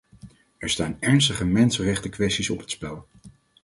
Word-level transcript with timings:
Er 0.57 0.69
staan 0.69 0.97
ernstige 0.99 1.45
mensenrechtenkwesties 1.45 2.49
op 2.49 2.59
het 2.59 2.71
spel. 2.71 3.07